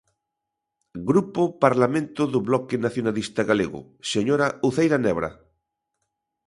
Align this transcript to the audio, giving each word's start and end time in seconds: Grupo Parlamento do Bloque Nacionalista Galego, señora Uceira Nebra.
Grupo 1.09 1.41
Parlamento 1.63 2.21
do 2.33 2.39
Bloque 2.47 2.75
Nacionalista 2.85 3.41
Galego, 3.49 3.79
señora 4.13 4.47
Uceira 4.67 4.97
Nebra. 5.05 5.29